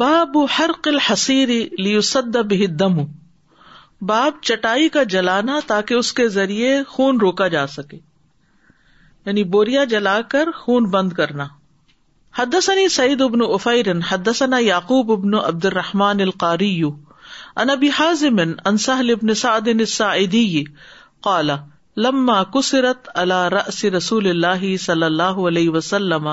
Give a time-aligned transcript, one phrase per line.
[0.00, 2.94] باب حرق الحصیری لیوسد بہ دم
[4.10, 7.96] باب چٹائی کا جلانا تاکہ اس کے ذریعے خون روکا جا سکے
[9.26, 11.46] یعنی بوریا جلا کر خون بند کرنا
[12.38, 16.70] حدثني سعيد بن عفير حدثنا يعقوب بن عبد الرحمن القاري
[17.64, 20.64] عن ابي حازم عن سهل بن سعد الساعدي
[21.28, 21.52] قال
[22.06, 26.30] لما كسرت على رأس رسول الله صلى الله عليه وسلم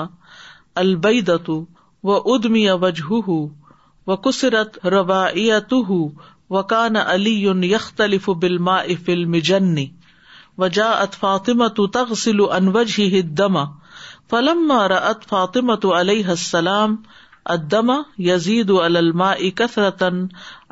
[0.84, 1.68] البيضة
[2.08, 4.90] وہ ادمی وجہ و کسرت ربا
[5.30, 5.72] ربایت
[6.56, 7.34] وکان علی
[7.70, 9.86] یختلف بلما فلم جنی
[10.72, 13.64] جا ات فاطمہ تو تغسل انوج ہی دما
[14.30, 14.78] فلما
[15.10, 16.96] ات فاطمہ تو علیہ السلام
[17.54, 17.96] ادما
[18.28, 20.26] یزید الما کثرتن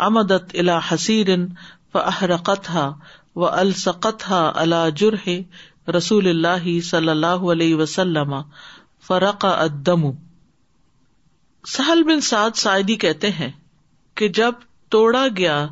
[0.07, 1.29] امدت الا حسیر
[1.93, 2.91] فحرقت ہا
[3.37, 5.29] و السقت ہا اللہ جرح
[5.97, 8.35] رسول اللہ صلی اللہ علیہ وسلم
[9.07, 10.05] فرق ادم
[11.67, 13.51] سہل بن سعد سائدی کہتے ہیں
[14.17, 14.53] کہ جب
[14.91, 15.65] توڑا گیا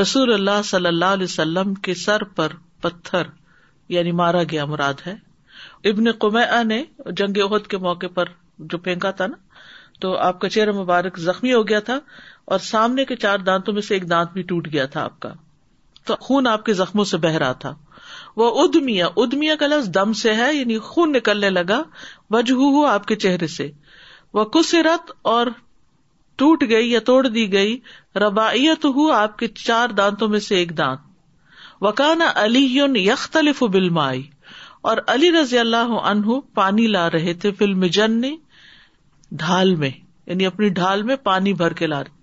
[0.00, 3.26] رسول اللہ صلی اللہ علیہ وسلم کے سر پر پتھر
[3.94, 5.14] یعنی مارا گیا مراد ہے
[5.90, 6.82] ابن قمع نے
[7.16, 8.28] جنگ عہد کے موقع پر
[8.72, 9.36] جو پھینکا تھا نا
[10.00, 11.98] تو آپ کا چہرہ مبارک زخمی ہو گیا تھا
[12.54, 15.32] اور سامنے کے چار دانتوں میں سے ایک دانت بھی ٹوٹ گیا تھا آپ کا
[16.06, 17.74] تو خون آپ کے زخموں سے بہ رہا تھا
[18.36, 21.82] وہ ادمیا ادمیا کا لفظ دم سے ہے یعنی خون نکلنے لگا
[22.30, 23.70] وجہ آپ کے چہرے سے
[24.32, 25.46] اور
[26.38, 27.78] ٹوٹ گئی یا توڑ دی گئی
[28.20, 32.00] ربایت ہو آپ کے چار دانتوں میں سے ایک دانت
[32.34, 32.66] علی
[33.06, 34.22] یختلف علی
[34.90, 37.84] اور علی رضی اللہ عنہ پانی لا رہے تھے فلم
[38.16, 38.34] نے
[39.44, 39.90] ڈھال میں
[40.26, 42.14] یعنی اپنی ڈھال میں پانی بھر کے لا رہے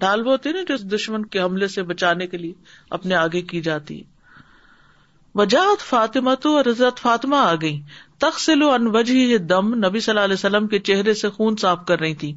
[0.00, 2.52] ڈھال وہ ہے نا جو دشمن کے حملے سے بچانے کے لیے
[2.98, 4.12] اپنے آگے کی جاتی ہے
[5.36, 7.80] فاطمہ تو اور عزت فاطمہ آ گئی
[8.24, 11.98] تخصل و انوجی دم نبی صلی اللہ علیہ وسلم کے چہرے سے خون صاف کر
[12.00, 12.32] رہی تھی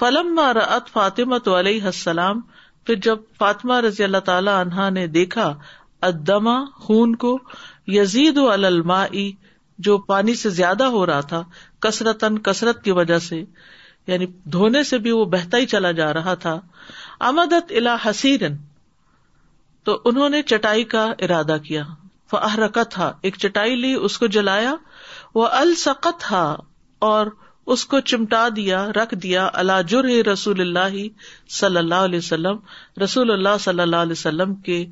[0.00, 2.40] فلم مارعت فاطمہ تو علیہ السلام
[2.86, 5.52] پھر جب فاطمہ رضی اللہ تعالی عنہا نے دیکھا
[6.08, 7.38] ادما خون کو
[7.96, 9.04] یزید و الما
[9.86, 11.42] جو پانی سے زیادہ ہو رہا تھا
[11.86, 13.42] کسرت ان کثرت کی وجہ سے
[14.06, 16.58] یعنی دھونے سے بھی وہ بہتا ہی چلا جا رہا تھا
[17.28, 18.56] امدت الا حسیرن
[19.84, 21.82] تو انہوں نے چٹائی کا ارادہ کیا
[22.30, 24.74] فرکت تھا ایک چٹائی لی اس کو جلایا
[25.34, 26.42] وہ السکت تھا
[27.10, 27.26] اور
[27.74, 30.96] اس کو چمٹا دیا رکھ دیا اللہ جر رسول اللہ
[31.58, 32.56] صلی اللہ علیہ وسلم
[33.02, 34.84] رسول اللہ صلی اللہ علیہ وسلم کے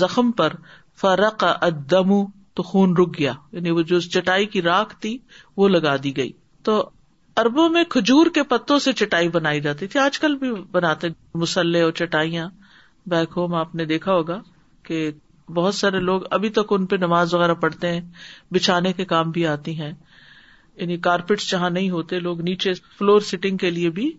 [0.00, 0.52] زخم پر
[1.00, 2.12] فرق ادم
[2.58, 5.16] تو خون رک گیا یعنی وہ جو چٹائی کی راک تھی
[5.56, 6.30] وہ لگا دی گئی
[6.68, 6.82] تو
[7.42, 11.08] اربوں میں کھجور کے پتوں سے چٹائی بنائی جاتی تھی آج کل بھی بناتے
[11.44, 12.48] مسلح اور چٹائیاں
[13.14, 14.40] بیک ہوم آپ نے دیکھا ہوگا
[14.86, 15.10] کہ
[15.54, 18.00] بہت سارے لوگ ابھی تک ان پہ نماز وغیرہ پڑھتے ہیں
[18.52, 19.92] بچھانے کے کام بھی آتی ہیں
[20.76, 24.12] یعنی کارپیٹس جہاں نہیں ہوتے لوگ نیچے فلور سیٹنگ کے لیے بھی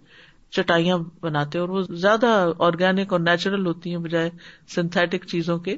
[0.57, 2.28] چٹائیاں بناتے ہیں اور وہ زیادہ
[2.67, 4.29] آرگینک اور نیچرل ہوتی ہیں بجائے
[4.75, 5.75] سنتھیٹک چیزوں کے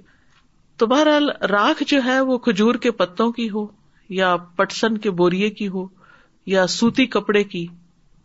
[0.81, 3.65] تو بہرحال راکھ جو ہے وہ کھجور کے پتوں کی ہو
[4.19, 5.85] یا پٹسن کے بوریے کی ہو
[6.55, 7.65] یا سوتی کپڑے کی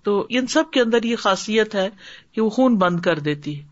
[0.04, 1.88] تو ان سب کے اندر یہ خاصیت ہے
[2.34, 3.64] کہ وہ خون بند کر دیتی ہے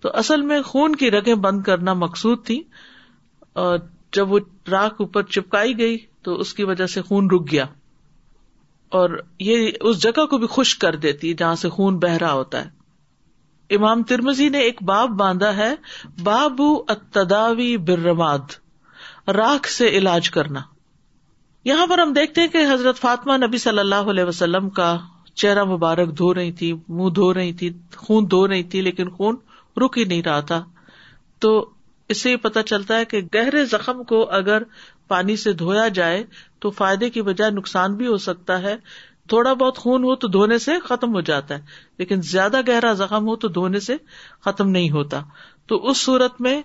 [0.00, 2.60] تو اصل میں خون کی رگیں بند کرنا مقصود تھی
[3.64, 3.78] اور
[4.16, 4.38] جب وہ
[4.70, 7.64] راک اوپر چپکائی گئی تو اس کی وجہ سے خون رک گیا
[8.98, 13.74] اور یہ اس جگہ کو بھی خشک کر دیتی جہاں سے خون بہرا ہوتا ہے
[13.76, 15.74] امام ترمزی نے ایک باب باندھا ہے
[16.24, 18.54] بابو اتداوی برماد
[19.36, 20.60] راکھ سے علاج کرنا
[21.70, 24.96] یہاں پر ہم دیکھتے ہیں کہ حضرت فاطمہ نبی صلی اللہ علیہ وسلم کا
[25.42, 29.36] چہرہ مبارک دھو رہی تھی منہ دھو رہی تھی خون دھو رہی تھی لیکن خون
[29.82, 30.62] رک ہی نہیں رہا تھا
[31.40, 31.50] تو
[32.14, 34.62] اس سے یہ پتا چلتا ہے کہ گہرے زخم کو اگر
[35.08, 36.22] پانی سے دھویا جائے
[36.60, 38.74] تو فائدے کی بجائے نقصان بھی ہو سکتا ہے
[39.32, 41.60] تھوڑا بہت خون ہو تو دھونے سے ختم ہو جاتا ہے
[41.98, 43.96] لیکن زیادہ گہرا زخم ہو تو دھونے سے
[44.44, 45.20] ختم نہیں ہوتا
[45.70, 46.60] تو اس صورت میں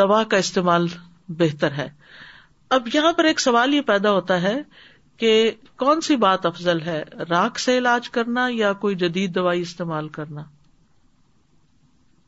[0.00, 0.86] دوا کا استعمال
[1.42, 1.88] بہتر ہے
[2.78, 4.54] اب یہاں پر ایک سوال یہ پیدا ہوتا ہے
[5.18, 5.30] کہ
[5.84, 10.42] کون سی بات افضل ہے راکھ سے علاج کرنا یا کوئی جدید دوائی استعمال کرنا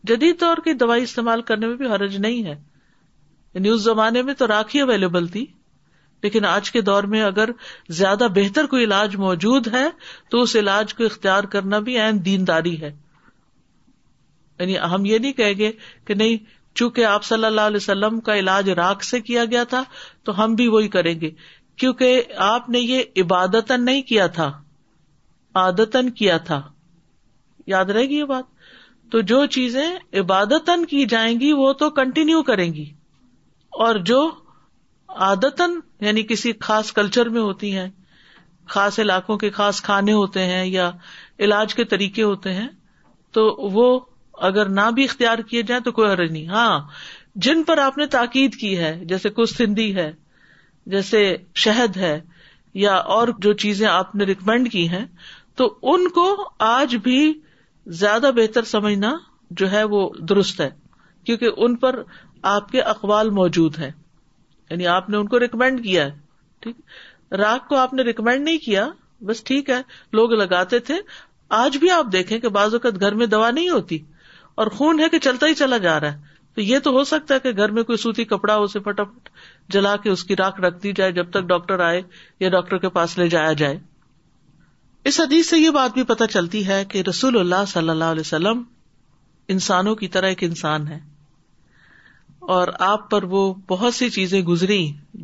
[0.09, 2.55] جدید طور کی دوائی استعمال کرنے میں بھی حرج نہیں ہے
[3.55, 5.45] یعنی اس زمانے میں تو راکھی اویلیبل تھی
[6.23, 7.51] لیکن آج کے دور میں اگر
[8.01, 9.87] زیادہ بہتر کوئی علاج موجود ہے
[10.31, 15.55] تو اس علاج کو اختیار کرنا بھی عین دینداری ہے یعنی ہم یہ نہیں کہیں
[15.59, 15.71] گے
[16.07, 16.37] کہ نہیں
[16.81, 19.83] چونکہ آپ صلی اللہ علیہ وسلم کا علاج راکھ سے کیا گیا تھا
[20.29, 21.31] تو ہم بھی وہی کریں گے
[21.83, 24.51] کیونکہ آپ نے یہ عبادتن نہیں کیا تھا
[25.65, 26.61] عادتن کیا تھا
[27.75, 28.55] یاد رہے گی یہ بات
[29.11, 29.89] تو جو چیزیں
[30.21, 32.85] عبادتاً کی جائیں گی وہ تو کنٹینیو کریں گی
[33.85, 34.21] اور جو
[35.27, 37.89] عادتن یعنی کسی خاص کلچر میں ہوتی ہیں
[38.75, 40.91] خاص علاقوں کے خاص کھانے ہوتے ہیں یا
[41.47, 42.69] علاج کے طریقے ہوتے ہیں
[43.37, 43.45] تو
[43.75, 43.87] وہ
[44.49, 46.79] اگر نہ بھی اختیار کیے جائیں تو کوئی حرج نہیں ہاں
[47.45, 50.11] جن پر آپ نے تاکید کی ہے جیسے کچھ سندھی ہے
[50.95, 51.23] جیسے
[51.65, 52.19] شہد ہے
[52.85, 55.05] یا اور جو چیزیں آپ نے ریکمینڈ کی ہیں
[55.61, 56.29] تو ان کو
[56.77, 57.19] آج بھی
[58.01, 59.15] زیادہ بہتر سمجھنا
[59.59, 60.69] جو ہے وہ درست ہے
[61.27, 62.01] کیونکہ ان پر
[62.55, 63.91] آپ کے اقوال موجود ہیں
[64.71, 66.11] یعنی آپ نے ان کو ریکمینڈ کیا ہے
[66.61, 68.87] ٹھیک راگ کو آپ نے ریکمینڈ نہیں کیا
[69.27, 69.81] بس ٹھیک ہے
[70.13, 70.95] لوگ لگاتے تھے
[71.63, 73.99] آج بھی آپ دیکھیں کہ بعض اوقات گھر میں دوا نہیں ہوتی
[74.63, 77.35] اور خون ہے کہ چلتا ہی چلا جا رہا ہے تو یہ تو ہو سکتا
[77.35, 79.29] ہے کہ گھر میں کوئی سوتی کپڑا اسے پٹافٹ
[79.73, 82.01] جلا کے اس کی راک رکھ دی جائے جب تک ڈاکٹر آئے
[82.41, 83.79] یا ڈاکٹر کے پاس لے جایا جائے
[85.09, 88.21] اس حدیث سے یہ بات بھی پتہ چلتی ہے کہ رسول اللہ صلی اللہ علیہ
[88.27, 88.63] وسلم
[89.55, 90.99] انسانوں کی طرح ایک انسان ہے
[92.55, 94.79] اور آپ پر وہ بہت سی چیزیں گزری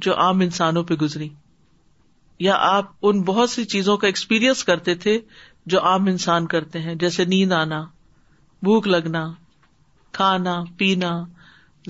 [0.07, 1.29] جو عام انسانوں پہ گزری
[2.49, 5.19] یا آپ ان بہت سی چیزوں کا ایکسپیرئنس کرتے تھے
[5.75, 7.83] جو عام انسان کرتے ہیں جیسے نیند آنا
[8.69, 9.25] بھوک لگنا
[10.21, 11.11] کھانا پینا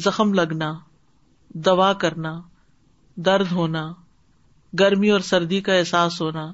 [0.04, 0.72] زخم لگنا
[1.68, 2.34] دوا کرنا
[3.28, 3.86] درد ہونا
[4.78, 6.50] گرمی اور سردی کا احساس ہونا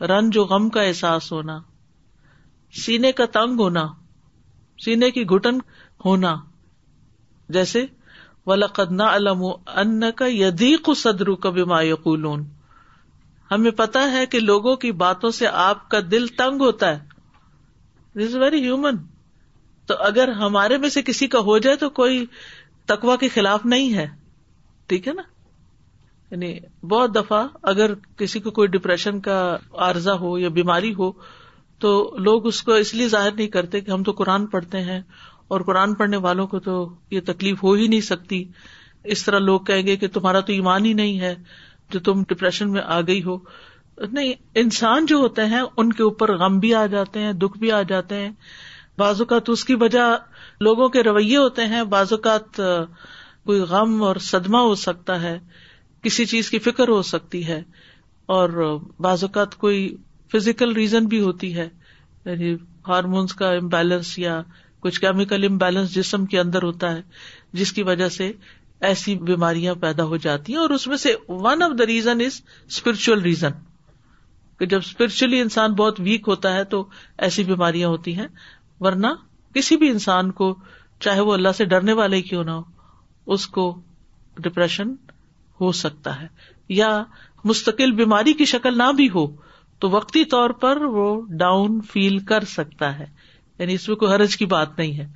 [0.00, 1.58] رنج غم کا احساس ہونا
[2.84, 3.86] سینے کا تنگ ہونا
[4.84, 5.58] سینے کی گٹن
[6.04, 6.34] ہونا
[7.56, 7.84] جیسے
[8.76, 10.06] کا نہ
[11.02, 12.44] صدر کا بیما یقولون
[13.50, 18.34] ہمیں پتا ہے کہ لوگوں کی باتوں سے آپ کا دل تنگ ہوتا ہے دس
[18.40, 18.96] ویری ہیومن
[19.86, 22.24] تو اگر ہمارے میں سے کسی کا ہو جائے تو کوئی
[22.92, 24.06] تکوا کے خلاف نہیں ہے
[24.88, 25.22] ٹھیک ہے نا
[26.34, 26.48] یعنی
[26.90, 29.34] بہت دفعہ اگر کسی کو کوئی ڈپریشن کا
[29.88, 31.10] عارضہ ہو یا بیماری ہو
[31.82, 31.90] تو
[32.28, 35.00] لوگ اس کو اس لیے ظاہر نہیں کرتے کہ ہم تو قرآن پڑھتے ہیں
[35.54, 36.74] اور قرآن پڑھنے والوں کو تو
[37.10, 38.42] یہ تکلیف ہو ہی نہیں سکتی
[39.14, 41.34] اس طرح لوگ کہیں گے کہ تمہارا تو ایمان ہی نہیں ہے
[41.94, 43.36] جو تم ڈپریشن میں آ گئی ہو
[44.12, 44.32] نہیں
[44.62, 47.82] انسان جو ہوتے ہیں ان کے اوپر غم بھی آ جاتے ہیں دکھ بھی آ
[47.92, 48.30] جاتے ہیں
[48.98, 50.08] بعض اوقات اس کی وجہ
[50.68, 52.60] لوگوں کے رویے ہوتے ہیں بعض اوقات
[53.50, 55.38] کوئی غم اور صدمہ ہو سکتا ہے
[56.04, 57.62] کسی چیز کی فکر ہو سکتی ہے
[58.34, 58.48] اور
[59.06, 59.78] بعض اوقات کوئی
[60.34, 61.68] فزیکل ریزن بھی ہوتی ہے
[62.24, 62.54] یعنی
[62.88, 64.40] ہارمونس کا امبیلنس یا
[64.86, 67.00] کچھ کیمیکل امبیلنس جسم کے اندر ہوتا ہے
[67.60, 68.30] جس کی وجہ سے
[68.88, 72.40] ایسی بیماریاں پیدا ہو جاتی ہیں اور اس میں سے one of the reason is
[72.68, 73.56] spiritual reason
[74.58, 76.84] کہ جب اسپرچلی انسان بہت ویک ہوتا ہے تو
[77.28, 78.26] ایسی بیماریاں ہوتی ہیں
[78.86, 79.14] ورنہ
[79.54, 80.54] کسی بھی انسان کو
[81.06, 83.72] چاہے وہ اللہ سے ڈرنے والے کیوں نہ ہو اس کو
[84.44, 84.94] ڈپریشن
[85.60, 86.26] ہو سکتا ہے
[86.74, 86.88] یا
[87.50, 89.26] مستقل بیماری کی شکل نہ بھی ہو
[89.80, 91.04] تو وقتی طور پر وہ
[91.38, 93.06] ڈاؤن فیل کر سکتا ہے
[93.58, 95.06] یعنی اس میں کوئی حرج کی بات نہیں ہے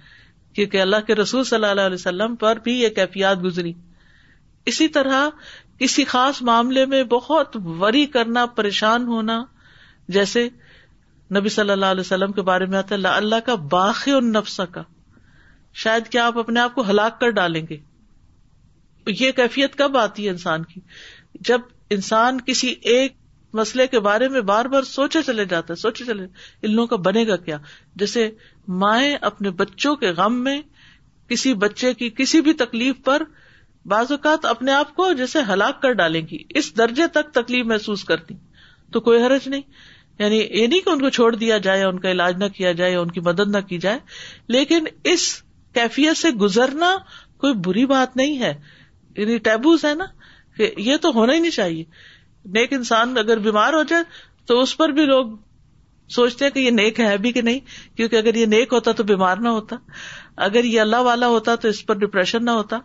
[0.54, 3.72] کیونکہ اللہ کے رسول صلی اللہ علیہ وسلم پر بھی یہ کیفیات گزری
[4.72, 5.28] اسی طرح
[5.78, 9.42] کسی خاص معاملے میں بہت وری کرنا پریشان ہونا
[10.16, 10.48] جیسے
[11.36, 14.82] نبی صلی اللہ علیہ وسلم کے بارے میں آتا ہے اللہ کا باخ نفسا کا
[15.82, 17.76] شاید کیا آپ اپنے آپ کو ہلاک کر ڈالیں گے
[19.18, 20.80] یہ کیفیت کب آتی ہے انسان کی
[21.48, 21.60] جب
[21.90, 23.16] انسان کسی ایک
[23.58, 26.22] مسئلے کے بارے میں بار بار سوچے چلے جاتا ہے سوچے چلے
[26.62, 27.56] ان لوگوں کا بنے گا کیا
[28.02, 28.28] جیسے
[28.82, 30.60] مائیں اپنے بچوں کے غم میں
[31.28, 33.22] کسی بچے کی کسی بھی تکلیف پر
[33.90, 38.04] بعض اوقات اپنے آپ کو جیسے ہلاک کر ڈالیں گی اس درجے تک تکلیف محسوس
[38.04, 38.34] کرتی
[38.92, 39.62] تو کوئی حرج نہیں
[40.18, 42.94] یعنی یہ نہیں کہ ان کو چھوڑ دیا جائے ان کا علاج نہ کیا جائے
[42.96, 43.98] ان کی مدد نہ کی جائے
[44.56, 45.32] لیکن اس
[45.74, 46.96] کیفیت سے گزرنا
[47.40, 48.52] کوئی بری بات نہیں ہے
[49.18, 50.04] یعنی ٹیبوز ہے نا
[50.56, 51.84] کہ یہ تو ہونا ہی نہیں چاہیے
[52.56, 54.02] نیک انسان اگر بیمار ہو جائے
[54.46, 55.32] تو اس پر بھی لوگ
[56.16, 57.58] سوچتے ہیں کہ یہ نیک ہے بھی کہ نہیں
[57.96, 59.76] کیونکہ اگر یہ نیک ہوتا تو بیمار نہ ہوتا
[60.46, 62.78] اگر یہ اللہ والا ہوتا تو اس پر ڈپریشن نہ ہوتا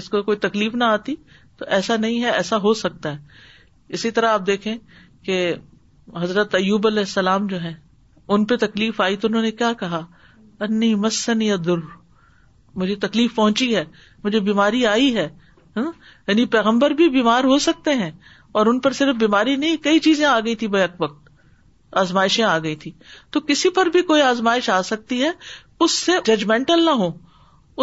[0.00, 1.14] اس کو کوئی تکلیف نہ آتی
[1.58, 4.74] تو ایسا نہیں ہے ایسا ہو سکتا ہے اسی طرح آپ دیکھیں
[5.28, 5.38] کہ
[6.22, 7.72] حضرت ایوب علیہ السلام جو ہے
[8.36, 10.04] ان پہ تکلیف آئی تو انہوں نے کیا کہا
[10.66, 11.86] انی مسن یا در
[12.82, 13.84] مجھے تکلیف پہنچی ہے
[14.24, 15.28] مجھے بیماری آئی ہے
[15.78, 15.90] ہاں؟
[16.28, 18.10] یعنی پیغمبر بھی بیمار ہو سکتے ہیں
[18.58, 21.26] اور ان پر صرف بیماری نہیں کئی چیزیں آ گئی تھی بیک وقت
[22.02, 22.90] آزمائشیں آ گئی تھی
[23.32, 25.30] تو کسی پر بھی کوئی آزمائش آ سکتی ہے
[25.86, 27.10] اس سے ججمنٹل نہ ہو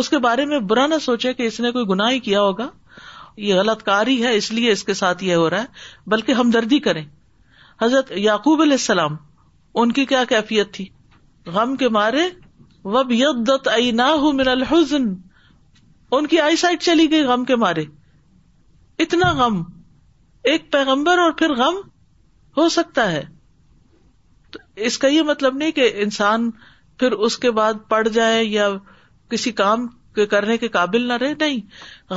[0.02, 2.68] اس کے بارے میں برا نہ سوچے کہ اس نے کوئی گناہ ہی کیا ہوگا
[3.46, 6.40] یہ غلط کار ہی ہے اس لیے اس کے ساتھ یہ ہو رہا ہے بلکہ
[6.42, 7.04] ہمدردی کریں
[7.82, 9.16] حضرت یعقوب علیہ السلام
[9.82, 10.88] ان کی کیا کیفیت تھی
[11.56, 12.28] غم کے مارے
[12.98, 15.12] وب یدت عینا من الحزن
[16.18, 17.84] ان کی آئی سائٹ چلی گئی غم کے مارے
[19.06, 19.62] اتنا غم
[20.52, 21.78] ایک پیغمبر اور پھر غم
[22.58, 23.24] ہو سکتا ہے
[24.52, 26.50] تو اس کا یہ مطلب نہیں کہ انسان
[27.00, 28.68] پھر اس کے بعد پڑ جائے یا
[29.30, 29.88] کسی کام
[30.32, 31.60] کرنے کے قابل نہ رہے نہیں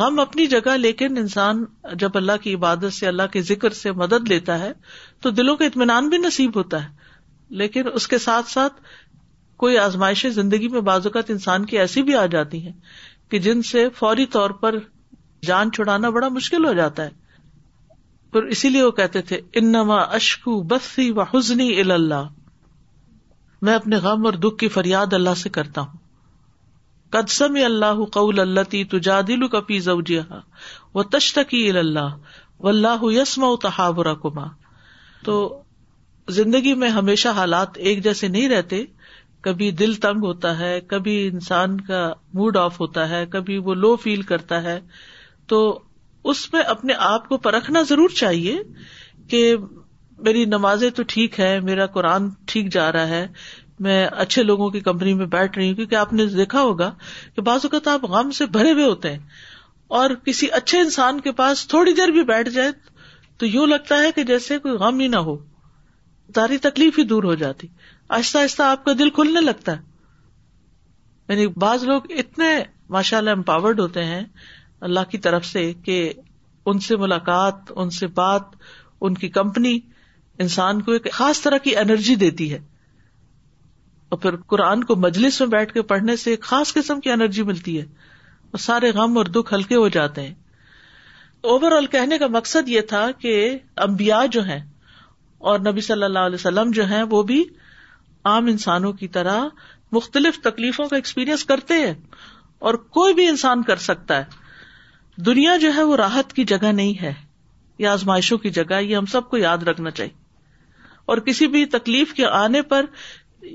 [0.00, 1.64] غم اپنی جگہ لیکن انسان
[2.02, 4.70] جب اللہ کی عبادت سے اللہ کے ذکر سے مدد لیتا ہے
[5.22, 7.08] تو دلوں کا اطمینان بھی نصیب ہوتا ہے
[7.62, 8.80] لیکن اس کے ساتھ ساتھ
[9.64, 12.72] کوئی آزمائشیں زندگی میں بعض اوقات انسان کی ایسی بھی آ جاتی ہیں
[13.30, 14.76] کہ جن سے فوری طور پر
[15.46, 17.16] جان چھڑانا بڑا مشکل ہو جاتا ہے
[18.50, 21.68] اسی لیے وہ کہتے تھے انما اشکو بسی و حسنی
[23.66, 25.96] میں اپنے غم اور دکھ کی فریاد اللہ سے کرتا ہوں
[27.16, 31.62] قدسم اللہ قول اللہ تجا دل کپی زو جی اللہ و تشتکی
[32.00, 33.04] اہ
[33.50, 34.40] و تحاب رقم
[35.24, 35.38] تو
[36.40, 38.84] زندگی میں ہمیشہ حالات ایک جیسے نہیں رہتے
[39.46, 42.00] کبھی دل تنگ ہوتا ہے کبھی انسان کا
[42.34, 44.78] موڈ آف ہوتا ہے کبھی وہ لو فیل کرتا ہے
[45.48, 45.58] تو
[46.30, 48.56] اس میں اپنے آپ کو پرکھنا ضرور چاہیے
[49.30, 49.42] کہ
[50.26, 53.26] میری نمازیں تو ٹھیک ہے میرا قرآن ٹھیک جا رہا ہے
[53.86, 56.90] میں اچھے لوگوں کی کمپنی میں بیٹھ رہی ہوں کیونکہ آپ نے دیکھا ہوگا
[57.34, 59.18] کہ بعض اوقات آپ غم سے بھرے ہوئے ہوتے ہیں
[59.98, 62.70] اور کسی اچھے انسان کے پاس تھوڑی دیر بھی بیٹھ جائے
[63.38, 65.36] تو یوں لگتا ہے کہ جیسے کوئی غم ہی نہ ہو
[66.34, 67.68] ساری تکلیف ہی دور ہو جاتی
[68.16, 69.86] آہستہ آہستہ آپ کا دل کھلنے لگتا ہے
[71.32, 72.52] یعنی بعض لوگ اتنے
[72.96, 74.22] ماشاء اللہ امپاورڈ ہوتے ہیں
[74.88, 75.98] اللہ کی طرف سے کہ
[76.70, 78.42] ان سے ملاقات ان سے بات
[79.08, 79.78] ان کی کمپنی
[80.44, 82.58] انسان کو ایک خاص طرح کی انرجی دیتی ہے
[84.14, 87.42] اور پھر قرآن کو مجلس میں بیٹھ کے پڑھنے سے ایک خاص قسم کی انرجی
[87.50, 90.34] ملتی ہے اور سارے غم اور دکھ ہلکے ہو جاتے ہیں
[91.54, 93.34] اوور آل کہنے کا مقصد یہ تھا کہ
[93.88, 94.60] امبیا جو ہیں
[95.50, 97.44] اور نبی صلی اللہ علیہ وسلم جو ہیں وہ بھی
[98.28, 99.46] عام انسانوں کی طرح
[99.98, 101.92] مختلف تکلیفوں کا ایکسپیرئنس کرتے ہیں
[102.68, 107.00] اور کوئی بھی انسان کر سکتا ہے دنیا جو ہے وہ راحت کی جگہ نہیں
[107.02, 107.12] ہے
[107.84, 110.16] یا آزمائشوں کی جگہ یہ ہم سب کو یاد رکھنا چاہیے
[111.12, 112.86] اور کسی بھی تکلیف کے آنے پر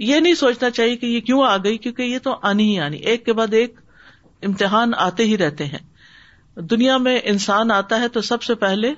[0.09, 2.97] یہ نہیں سوچنا چاہیے کہ یہ کیوں آ گئی کیونکہ یہ تو آنی ہی آنی
[3.11, 3.79] ایک کے بعد ایک
[4.49, 5.79] امتحان آتے ہی رہتے ہیں
[6.75, 8.93] دنیا میں انسان آتا ہے تو سب سے پہلے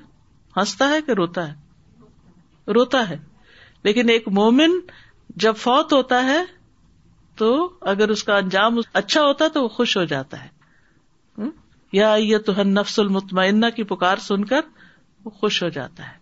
[0.57, 3.17] ہنستا ہے کہ روتا ہے روتا ہے
[3.89, 4.79] لیکن ایک مومن
[5.43, 6.37] جب فوت ہوتا ہے
[7.37, 7.47] تو
[7.93, 11.45] اگر اس کا انجام اچھا ہوتا تو وہ خوش ہو جاتا ہے
[11.95, 14.61] یا یہ تو نفس المطمئنہ کی پکار سن کر
[15.25, 16.17] وہ خوش ہو جاتا ہے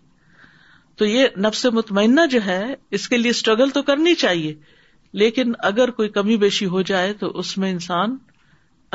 [0.98, 2.64] تو یہ نفس مطمئنہ جو ہے
[2.98, 4.54] اس کے لیے اسٹرگل تو کرنی چاہیے
[5.22, 8.16] لیکن اگر کوئی کمی بیشی ہو جائے تو اس میں انسان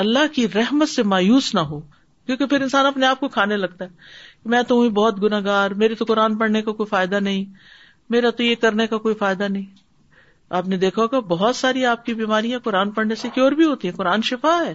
[0.05, 1.81] اللہ کی رحمت سے مایوس نہ ہو
[2.27, 5.95] کیونکہ پھر انسان اپنے آپ کو کھانے لگتا ہے میں تو ہوں بہت گناگار میرے
[5.95, 7.45] تو قرآن پڑھنے کا کوئی فائدہ نہیں
[8.17, 9.67] میرا تو یہ کرنے کا کوئی فائدہ نہیں
[10.57, 13.89] آپ نے دیکھا ہوگا بہت ساری آپ کی بیماریاں قرآن پڑھنے سے کیور بھی ہوتی
[13.89, 14.73] ہیں قرآن شفا ہے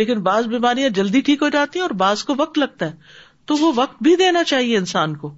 [0.00, 3.56] لیکن بعض بیماریاں جلدی ٹھیک ہو جاتی ہیں اور بعض کو وقت لگتا ہے تو
[3.60, 5.34] وہ وقت بھی دینا چاہیے انسان کو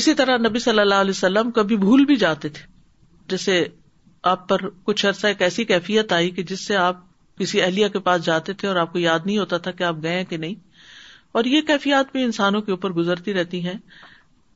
[0.00, 2.66] اسی طرح نبی صلی اللہ علیہ وسلم کبھی بھول بھی جاتے تھے
[3.30, 3.66] جیسے
[4.32, 7.00] آپ پر کچھ عرصہ ایک ایسی کیفیت آئی کہ جس سے آپ
[7.38, 9.94] کسی اہلیہ کے پاس جاتے تھے اور آپ کو یاد نہیں ہوتا تھا کہ آپ
[10.02, 10.54] گئے کہ نہیں
[11.38, 13.78] اور یہ کیفیات بھی انسانوں کے اوپر گزرتی رہتی ہیں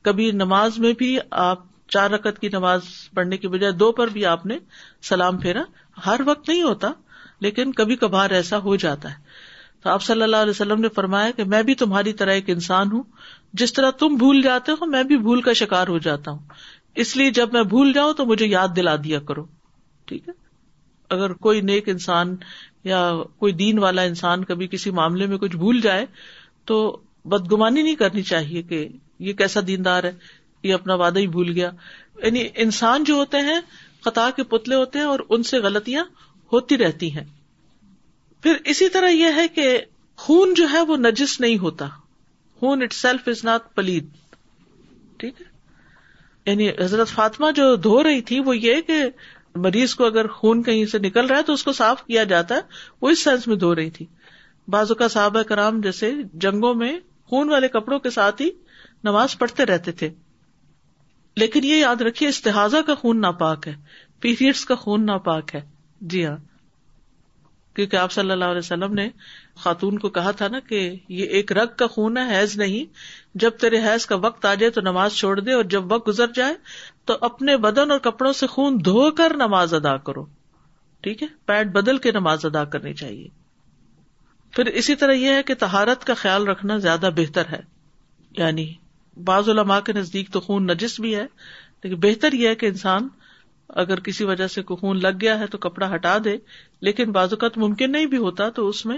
[0.07, 2.81] کبھی نماز میں بھی آپ چار رکعت کی نماز
[3.15, 4.57] پڑھنے کی بجائے دو پر بھی آپ نے
[5.09, 5.61] سلام پھیرا
[6.05, 6.91] ہر وقت نہیں ہوتا
[7.45, 9.27] لیکن کبھی کبھار ایسا ہو جاتا ہے
[9.83, 12.91] تو آپ صلی اللہ علیہ وسلم نے فرمایا کہ میں بھی تمہاری طرح ایک انسان
[12.91, 13.03] ہوں
[13.61, 16.39] جس طرح تم بھول جاتے ہو میں بھی بھول کا شکار ہو جاتا ہوں
[17.03, 19.45] اس لیے جب میں بھول جاؤں تو مجھے یاد دلا دیا کرو
[20.07, 20.33] ٹھیک ہے
[21.15, 22.35] اگر کوئی نیک انسان
[22.89, 22.99] یا
[23.43, 26.05] کوئی دین والا انسان کبھی کسی معاملے میں کچھ بھول جائے
[26.71, 26.79] تو
[27.35, 28.87] بدگمانی نہیں کرنی چاہیے کہ
[29.29, 30.11] یہ کیسا دیندار ہے
[30.63, 31.69] یہ اپنا وعدہ ہی بھول گیا
[32.23, 33.59] یعنی انسان جو ہوتے ہیں
[34.03, 36.03] قطع کے پتلے ہوتے ہیں اور ان سے غلطیاں
[36.53, 37.23] ہوتی رہتی ہیں
[38.43, 39.77] پھر اسی طرح یہ ہے کہ
[40.25, 41.87] خون جو ہے وہ نجس نہیں ہوتا
[42.59, 44.35] خون اٹ سیلف از ناٹ پلیت
[45.19, 45.47] ٹھیک ہے
[46.45, 49.03] یعنی حضرت فاطمہ جو دھو رہی تھی وہ یہ کہ
[49.65, 52.55] مریض کو اگر خون کہیں سے نکل رہا ہے تو اس کو صاف کیا جاتا
[52.55, 54.05] ہے وہ اس سینس میں دھو رہی تھی
[54.75, 56.11] بازو کا صاحب کرام جیسے
[56.45, 56.91] جنگوں میں
[57.29, 58.49] خون والے کپڑوں کے ساتھ ہی
[59.03, 60.09] نماز پڑھتے رہتے تھے
[61.39, 63.73] لیکن یہ یاد رکھیے استحاظ کا خون ناپاک ہے
[64.21, 65.59] پیریڈس کا خون ناپاک ہے
[66.13, 66.35] جی ہاں
[67.75, 69.07] کیونکہ آپ صلی اللہ علیہ وسلم نے
[69.65, 70.79] خاتون کو کہا تھا نا کہ
[71.17, 72.97] یہ ایک رگ کا خون ہے حیض نہیں
[73.43, 76.31] جب تیرے حیض کا وقت آ جائے تو نماز چھوڑ دے اور جب وقت گزر
[76.39, 76.53] جائے
[77.11, 80.25] تو اپنے بدن اور کپڑوں سے خون دھو کر نماز ادا کرو
[81.07, 83.27] ٹھیک ہے پیڈ بدل کے نماز ادا کرنی چاہیے
[84.57, 87.61] پھر اسی طرح یہ ہے کہ تہارت کا خیال رکھنا زیادہ بہتر ہے
[88.43, 88.67] یعنی
[89.27, 91.25] بعض علماء کے نزدیک تو خون نجس بھی ہے
[91.83, 93.07] لیکن بہتر یہ ہے کہ انسان
[93.83, 96.35] اگر کسی وجہ سے خون لگ گیا ہے تو کپڑا ہٹا دے
[96.87, 98.97] لیکن بعض اوقات ممکن نہیں بھی ہوتا تو اس میں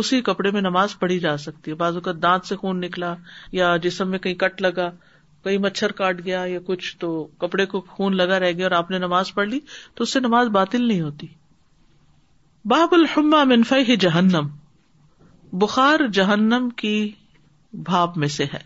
[0.00, 3.14] اسی کپڑے میں نماز پڑھی جا سکتی ہے بعض اوقات دانت سے خون نکلا
[3.52, 4.90] یا جسم میں کہیں کٹ لگا
[5.44, 7.10] کہیں مچھر کاٹ گیا یا کچھ تو
[7.40, 9.60] کپڑے کو خون لگا رہ گیا اور آپ نے نماز پڑھ لی
[9.94, 11.26] تو اس سے نماز باطل نہیں ہوتی
[12.74, 14.48] باب الحما منفی جہنم
[15.64, 16.96] بخار جہنم کی
[17.90, 18.60] بھاپ میں سے ہے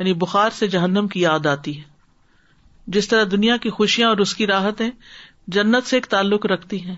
[0.00, 1.88] یعنی بخار سے جہنم کی یاد آتی ہے
[2.96, 4.90] جس طرح دنیا کی خوشیاں اور اس کی راحتیں
[5.56, 6.94] جنت سے ایک تعلق رکھتی ہیں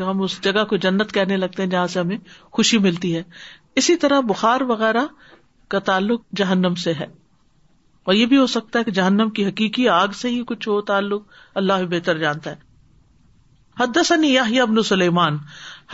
[0.00, 2.16] ہم اس جگہ کو جنت کہنے لگتے ہیں جہاں سے ہمیں
[2.58, 3.22] خوشی ملتی ہے
[3.82, 5.04] اسی طرح بخار وغیرہ
[5.74, 7.06] کا تعلق جہنم سے ہے
[8.10, 10.80] اور یہ بھی ہو سکتا ہے کہ جہنم کی حقیقی آگ سے ہی کچھ ہو
[10.92, 11.22] تعلق
[11.62, 12.66] اللہ بہتر جانتا ہے
[13.80, 15.36] حدثني یا ابن سلیمان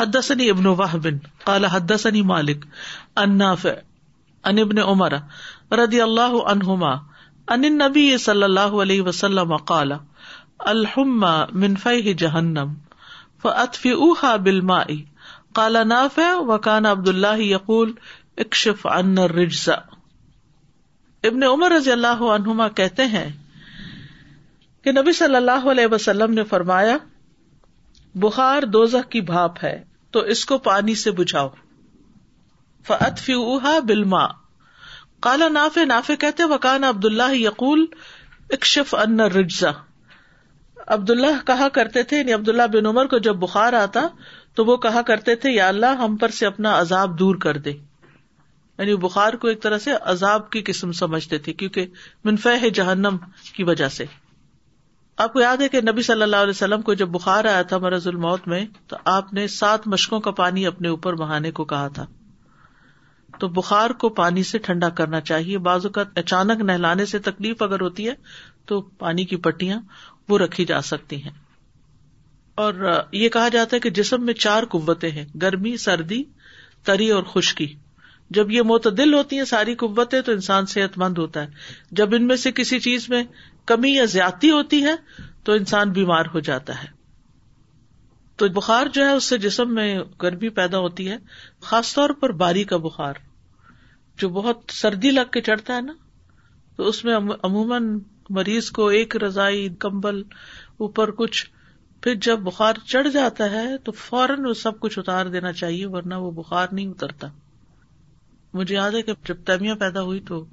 [0.00, 2.64] حدثني ابن واہ بن مالك حد سنی مالک
[4.52, 5.14] ابن عمر
[5.82, 6.92] رضی اللہ عنہما
[7.54, 9.52] ان نبی صلی اللہ علیہ وسلم
[10.58, 11.32] الحما
[12.18, 13.92] جہنم منفم فی
[14.44, 14.76] بلا
[15.54, 17.92] کالا نافان عبد اللہ یقول
[21.24, 23.28] ابن عمر رضی اللہ عنہما کہتے ہیں
[24.84, 26.96] کہ نبی صلی اللہ علیہ وسلم نے فرمایا
[28.26, 29.78] بخار دوزہ کی بھاپ ہے
[30.12, 31.48] تو اس کو پانی سے بجھاؤ
[32.88, 34.26] بجاؤ اوہا بلما
[35.24, 35.84] کالا نافے
[41.46, 44.00] کہا کرتے تھے یعنی بن عمر کو جب بخار آتا
[44.58, 47.70] تو وہ کہا کرتے تھے یا اللہ ہم پر سے اپنا عذاب دور کر دے
[47.70, 51.86] یعنی بخار کو ایک طرح سے عذاب کی قسم سمجھتے تھے کیونکہ
[52.30, 53.16] منفح جہنم
[53.56, 54.04] کی وجہ سے
[55.24, 57.78] آپ کو یاد ہے کہ نبی صلی اللہ علیہ وسلم کو جب بخار آیا تھا
[57.84, 61.88] مرض الموت میں تو آپ نے سات مشقوں کا پانی اپنے اوپر بہانے کو کہا
[61.98, 62.06] تھا
[63.40, 67.80] تو بخار کو پانی سے ٹھنڈا کرنا چاہیے بعض اوقات اچانک نہلانے سے تکلیف اگر
[67.80, 68.14] ہوتی ہے
[68.72, 69.80] تو پانی کی پٹیاں
[70.28, 71.30] وہ رکھی جا سکتی ہیں
[72.64, 72.74] اور
[73.12, 76.22] یہ کہا جاتا ہے کہ جسم میں چار قوتیں ہیں گرمی سردی
[76.90, 77.66] تری اور خشکی
[78.36, 82.26] جب یہ معتدل ہوتی ہیں ساری قوتیں تو انسان صحت مند ہوتا ہے جب ان
[82.26, 83.22] میں سے کسی چیز میں
[83.72, 84.94] کمی یا زیادتی ہوتی ہے
[85.44, 86.86] تو انسان بیمار ہو جاتا ہے
[88.38, 89.86] تو بخار جو ہے اس سے جسم میں
[90.22, 91.16] گرمی پیدا ہوتی ہے
[91.66, 93.14] خاص طور پر باری کا بخار
[94.22, 95.92] جو بہت سردی لگ کے چڑھتا ہے نا
[96.76, 97.86] تو اس میں عموماً
[98.38, 100.22] مریض کو ایک رضائی کمبل
[100.86, 101.44] اوپر کچھ
[102.02, 106.14] پھر جب بخار چڑھ جاتا ہے تو فوراً وہ سب کچھ اتار دینا چاہیے ورنہ
[106.24, 107.28] وہ بخار نہیں اترتا
[108.58, 110.44] مجھے یاد ہے کہ جب تیمیا پیدا ہوئی تو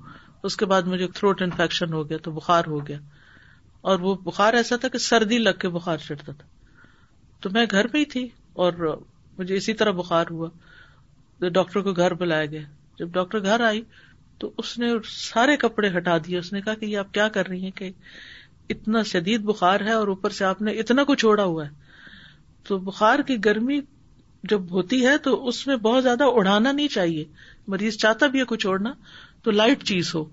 [0.50, 2.98] اس کے بعد مجھے تھروٹ انفیکشن ہو گیا تو بخار ہو گیا
[3.92, 6.50] اور وہ بخار ایسا تھا کہ سردی لگ کے بخار چڑھتا تھا
[7.42, 8.28] تو میں گھر پہ ہی تھی
[8.64, 8.74] اور
[9.38, 12.62] مجھے اسی طرح بخار ہوا ڈاکٹر کو گھر بلایا گیا
[13.00, 13.82] جب ڈاکٹر گھر آئی
[14.40, 17.48] تو اس نے سارے کپڑے ہٹا دیے اس نے کہا کہ یہ آپ کیا کر
[17.48, 17.90] رہی ہیں کہ
[18.76, 21.90] اتنا شدید بخار ہے اور اوپر سے آپ نے اتنا کچھ اوڑا ہوا ہے
[22.68, 23.80] تو بخار کی گرمی
[24.50, 27.24] جب ہوتی ہے تو اس میں بہت زیادہ اڑانا نہیں چاہیے
[27.74, 28.94] مریض چاہتا بھی ہے کچھ اوڑنا
[29.44, 30.24] تو لائٹ چیز ہو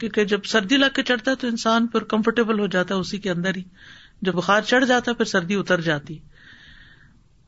[0.00, 3.18] کیونکہ جب سردی لگ کے چڑھتا ہے تو انسان پر کمفرٹیبل ہو جاتا ہے اسی
[3.26, 3.62] کے اندر ہی
[4.26, 6.18] جب بخار چڑھ جاتا ہے پھر سردی اتر جاتی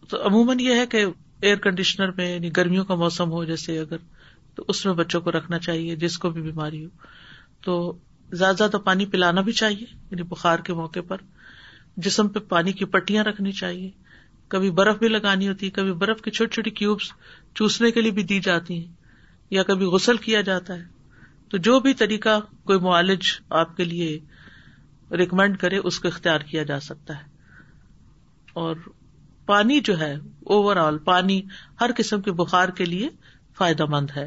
[0.09, 1.05] تو عموماً یہ ہے کہ
[1.43, 3.97] ایئر کنڈیشنر میں یعنی گرمیوں کا موسم ہو جیسے اگر
[4.55, 6.91] تو اس میں بچوں کو رکھنا چاہیے جس کو بھی بیماری ہو
[7.65, 7.75] تو
[8.41, 11.17] زیادہ زیادہ پانی پلانا بھی چاہیے یعنی بخار کے موقع پر
[12.07, 13.91] جسم پہ پانی کی پٹیاں رکھنی چاہیے
[14.55, 17.11] کبھی برف بھی لگانی ہوتی ہے کبھی برف کی چھوٹی چھوٹی کیوبس
[17.55, 18.93] چوسنے کے لیے بھی دی جاتی ہیں
[19.59, 20.83] یا کبھی غسل کیا جاتا ہے
[21.51, 23.27] تو جو بھی طریقہ کوئی معالج
[23.63, 24.19] آپ کے لیے
[25.19, 27.31] ریکمینڈ کرے اس کو اختیار کیا جا سکتا ہے
[28.63, 28.77] اور
[29.47, 30.13] پانی جو ہے
[30.55, 31.41] اوور آل پانی
[31.81, 33.09] ہر قسم کے بخار کے لیے
[33.59, 34.27] فائدہ مند ہے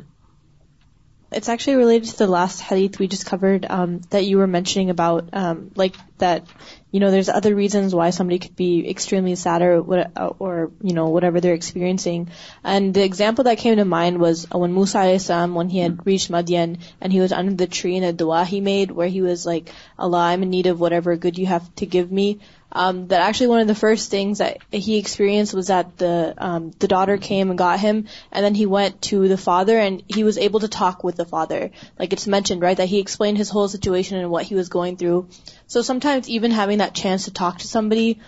[1.31, 4.89] It's actually related to the last hadith we just covered um, that you were mentioning
[4.91, 5.71] about, um,
[6.17, 6.45] that,
[6.91, 12.29] there's other reasons why somebody could be extremely sad or whatever they're experiencing.
[12.63, 15.93] And the example that came to mind was when Musa alayhis salam, when he had
[15.93, 16.09] mm-hmm.
[16.09, 19.21] reached Madian and he was under the tree, and a dua he made where he
[19.21, 22.39] was like, Allah, I'm in need of whatever good you have to give me.
[22.75, 25.93] Um, that actually one of the first things that he experienced was that
[26.37, 30.03] um, the daughter came and got him, and then he went to the father, and
[30.09, 31.71] he was able to talk with the father.
[31.97, 34.97] Like it's mentioned, right, that he explained his whole situation and what he was going
[34.97, 35.29] through.
[35.67, 38.19] So sometimes even having that chance to talk to somebody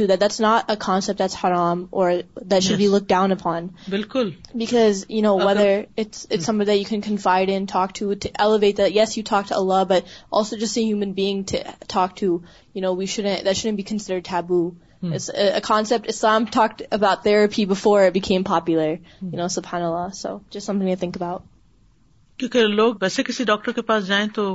[17.65, 18.11] before
[22.39, 24.47] کیونکہ لوگ ویسے کسی doctor کے پاس جائیں تو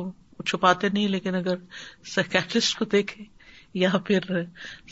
[0.41, 1.55] وہ چھپاتے نہیں لیکن اگر
[2.15, 3.23] سائکٹرسٹ کو دیکھیں
[3.81, 4.23] یا پھر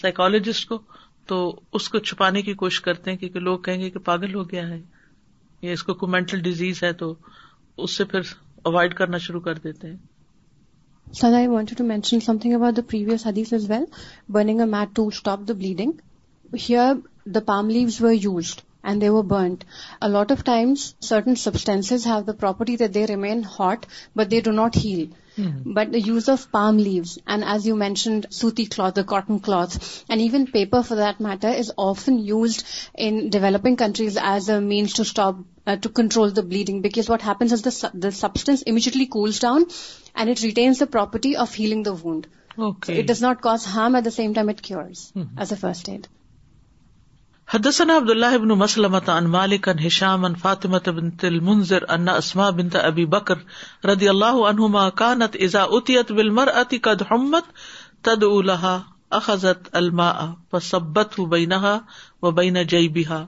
[0.01, 0.77] سائیکولوجسٹ کو
[1.29, 1.37] تو
[1.77, 4.67] اس کو چھپانے کی کوشش کرتے ہیں کیونکہ لوگ کہیں گے کہ پاگل ہو گیا
[4.67, 4.79] ہے
[5.61, 7.13] یا اس کو کوئی مینٹل ڈیزیز ہے تو
[7.85, 8.31] اس سے پھر
[8.71, 9.97] اوائڈ کرنا شروع کر دیتے ہیں
[11.19, 13.85] sir I want to mention something about the previous حدیث is well
[14.37, 16.93] burning a mat to stop the bleeding here
[17.35, 19.63] the palm leaves were used and they were burnt.
[20.01, 24.41] A lot of times, certain substances have the property that they remain hot, but they
[24.41, 25.07] do not heal.
[25.37, 25.73] Mm-hmm.
[25.73, 29.77] But the use of palm leaves, and as you mentioned, suti cloth, the cotton cloth,
[30.09, 32.65] and even paper for that matter, is often used
[32.95, 37.21] in developing countries as a means to stop, uh, to control the bleeding, because what
[37.21, 39.65] happens is the substance immediately cools down
[40.13, 42.27] and it retains the property of healing the wound.
[42.57, 42.93] Okay.
[42.93, 45.29] So it does not cause harm, at the same time it cures hmm.
[45.37, 46.07] as a first aid.
[47.51, 52.67] حدسن عبد اللہ ابن مسلمة ان مالک عن ان عن بن تل منظر انما بن
[52.75, 57.47] تبی بکر بكر اللہ الله عنهما كانت بل مر بالمرأة قد حمت
[58.09, 58.73] تد الاحا
[59.21, 60.09] اخذت الما
[60.67, 61.73] سبت و بینا
[62.27, 63.23] و بین جئی با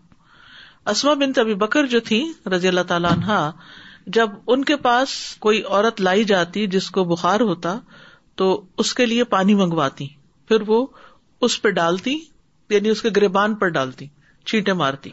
[0.96, 2.22] اسما بن طبی بکر جو تھی
[2.56, 3.40] رضی اللہ تعالی عنہا
[4.20, 7.78] جب ان کے پاس کوئی عورت لائی جاتی جس کو بخار ہوتا
[8.44, 8.56] تو
[8.86, 10.08] اس کے لیے پانی منگواتی
[10.52, 10.86] پھر وہ
[11.50, 12.18] اس پہ ڈالتی
[12.74, 14.08] یعنی اس کے گربان پر ڈالتی
[14.52, 15.10] چیٹیں مارتی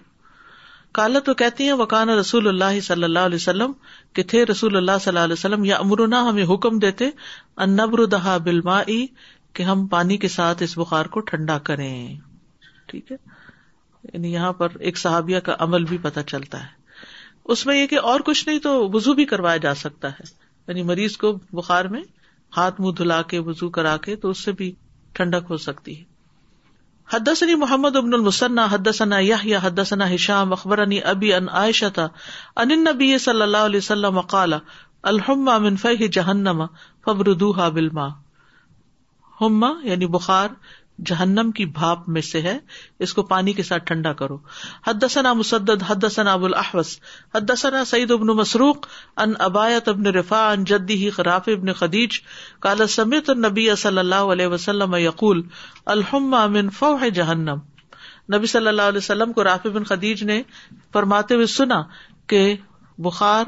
[0.98, 3.72] کالا تو کہتی ہیں وکان رسول اللہ صلی اللہ علیہ وسلم
[4.18, 7.08] کے تھے رسول اللہ صلی اللہ علیہ وسلم یا امرنا ہمیں حکم دیتے
[7.64, 7.76] ان
[8.12, 8.80] دہا بلما
[9.58, 11.90] کہ ہم پانی کے ساتھ اس بخار کو ٹھنڈا کریں
[12.88, 13.16] ٹھیک ہے
[14.12, 16.76] یعنی یہاں پر ایک صحابیہ کا عمل بھی پتہ چلتا ہے
[17.54, 20.24] اس میں یہ کہ اور کچھ نہیں تو وزو بھی کروایا جا سکتا ہے
[20.68, 22.02] یعنی مریض کو بخار میں
[22.56, 24.72] ہاتھ منہ دھلا کے وزو کرا کے تو اس سے بھی
[25.20, 26.07] ٹھنڈک ہو سکتی ہے
[27.12, 28.16] حدثني علی محمد ابن
[28.72, 34.60] حدثنا يحيى حدثنا هشام اخبرني ابي ان ابی ان النبي صلى الله عليه وسلم قال
[35.12, 36.60] الحمى من فيه جهنم
[37.06, 38.10] فبردوها بالماء
[39.38, 40.52] حمى فبردوحا بخار
[41.06, 42.56] جہنم کی بھاپ میں سے ہے
[43.06, 44.38] اس کو پانی کے ساتھ ٹھنڈا کرو
[45.36, 46.88] مسدد حدثنا ابو الحبص
[47.34, 48.86] حدثنا سعید ابن مسروق
[49.24, 52.20] ان ابایت ابن رفا ان جدی ہی خراف ابن خدیج
[52.66, 53.30] کال سمیت
[53.78, 55.42] صلی اللہ علیہ وسلم یقول
[55.96, 57.58] الحما امن فو جہنم
[58.34, 59.42] نبی صلی اللہ علیہ وسلم کو
[59.74, 60.42] بن خدیج نے
[60.92, 61.82] فرماتے ہوئے سنا
[62.32, 62.54] کہ
[63.06, 63.44] بخار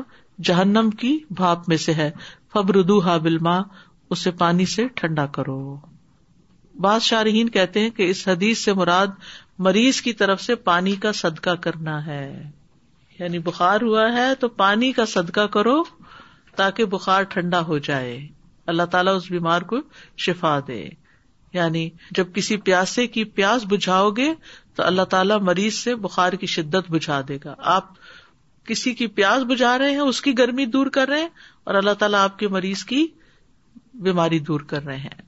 [0.49, 2.11] جہنم کی بھاپ میں سے ہے
[2.53, 3.61] فبردوحا بل ماں
[4.15, 5.59] اسے پانی سے ٹھنڈا کرو
[6.85, 9.09] بعض شارحین کہتے ہیں کہ اس حدیث سے مراد
[9.67, 12.23] مریض کی طرف سے پانی کا صدقہ کرنا ہے
[13.19, 15.83] یعنی بخار ہوا ہے تو پانی کا صدقہ کرو
[16.61, 18.15] تاکہ بخار ٹھنڈا ہو جائے
[18.73, 19.79] اللہ تعالیٰ اس بیمار کو
[20.27, 20.81] شفا دے
[21.53, 24.33] یعنی جب کسی پیاسے کی پیاس بجھاؤ گے
[24.77, 27.89] تو اللہ تعالیٰ مریض سے بخار کی شدت بجھا دے گا آپ
[28.69, 31.29] کسی کی پیاس بجھا رہے ہیں اس کی گرمی دور کر رہے ہیں
[31.69, 33.07] اور اللہ تعالیٰ آپ کے مریض کی
[34.09, 35.19] بیماری دور کر رہے ہیں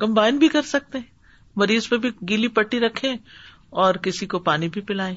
[0.00, 1.16] کمبائن بھی کر سکتے ہیں
[1.60, 3.12] مریض پہ بھی گیلی پٹی رکھے
[3.84, 5.14] اور کسی کو پانی بھی پلائیں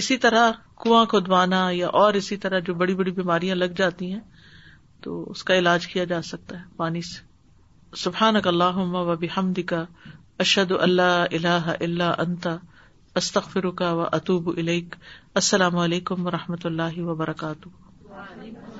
[0.00, 0.50] اسی طرح
[0.82, 4.20] کنواں کھودوانا یا اور اسی طرح جو بڑی بڑی بیماریاں لگ جاتی ہیں
[5.04, 7.28] تو اس کا علاج کیا جا سکتا ہے پانی سے
[8.04, 9.84] سبحان اللہ و بحمد کا
[10.44, 12.56] اشد اللہ اللہ اللہ انتا
[13.20, 18.79] استخ فرکا و اطوب السلام علیکم و رحمۃ اللہ وبرکاتہ